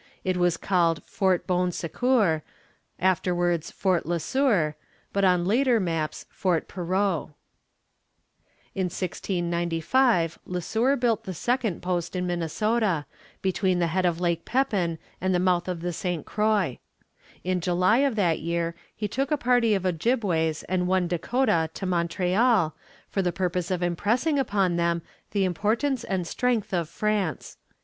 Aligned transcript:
It 0.23 0.35
was 0.35 0.57
called 0.57 1.03
Fort 1.03 1.45
Bon 1.45 1.71
Secours, 1.71 2.41
afterwards 2.97 3.69
Fort 3.69 4.03
Le 4.07 4.19
Sueur, 4.19 4.73
but 5.13 5.23
on 5.23 5.45
later 5.45 5.79
maps 5.79 6.25
Fort 6.31 6.67
Perot. 6.67 7.33
In 8.73 8.85
1695 8.85 10.39
Le 10.43 10.59
Sueur 10.59 10.95
built 10.95 11.25
the 11.25 11.35
second 11.35 11.83
post 11.83 12.15
in 12.15 12.25
Minnesota, 12.25 13.05
between 13.43 13.77
the 13.77 13.85
head 13.93 14.07
of 14.07 14.19
Lake 14.19 14.43
Pepin 14.43 14.97
and 15.21 15.35
the 15.35 15.39
mouth 15.39 15.67
of 15.67 15.81
the 15.81 15.93
St. 15.93 16.25
Croix. 16.25 16.79
In 17.43 17.61
July 17.61 17.97
of 17.99 18.15
that 18.15 18.39
year 18.39 18.73
he 18.95 19.07
took 19.07 19.29
a 19.29 19.37
party 19.37 19.75
of 19.75 19.85
Ojibways 19.85 20.63
and 20.63 20.87
one 20.87 21.07
Dakota 21.07 21.69
to 21.75 21.85
Montreal, 21.85 22.73
for 23.07 23.21
the 23.21 23.31
purpose 23.31 23.69
of 23.69 23.83
impressing 23.83 24.39
upon 24.39 24.77
them 24.77 25.03
the 25.29 25.45
importance 25.45 26.03
and 26.03 26.25
strength 26.25 26.73
of 26.73 26.89
France. 26.89 27.57